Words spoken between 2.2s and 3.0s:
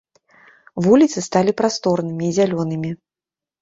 й зялёнымі.